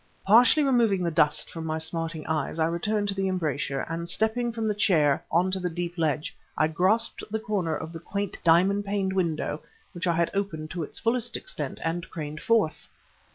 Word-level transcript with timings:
Partially 0.25 0.63
removing 0.63 1.03
the 1.03 1.11
dust 1.11 1.47
from 1.51 1.63
my 1.63 1.77
smarting 1.77 2.25
eyes, 2.25 2.57
I 2.57 2.65
returned 2.65 3.07
to 3.09 3.13
the 3.13 3.27
embrasure, 3.27 3.81
and 3.81 4.09
stepping 4.09 4.51
from 4.51 4.67
the 4.67 4.73
chair 4.73 5.23
on 5.29 5.51
to 5.51 5.59
the 5.59 5.69
deep 5.69 5.95
ledge, 5.95 6.35
I 6.57 6.69
grasped 6.69 7.23
the 7.29 7.39
corner 7.39 7.75
of 7.75 7.93
the 7.93 7.99
quaint, 7.99 8.39
diamond 8.43 8.83
paned 8.83 9.13
window, 9.13 9.61
which 9.91 10.07
I 10.07 10.15
had 10.15 10.31
opened 10.33 10.71
to 10.71 10.81
its 10.81 10.97
fullest 10.97 11.37
extent, 11.37 11.79
and 11.83 12.09
craned 12.09 12.41
forth. 12.41 12.87